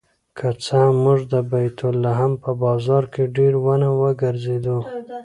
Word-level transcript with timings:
که 0.37 0.47
څه 0.63 0.73
هم 0.83 0.95
موږ 1.05 1.19
د 1.33 1.35
بیت 1.51 1.79
لحم 2.03 2.31
په 2.43 2.51
بازار 2.63 3.03
کې 3.13 3.23
ډېر 3.37 3.53
ونه 3.65 3.89
ګرځېدو. 4.21 4.77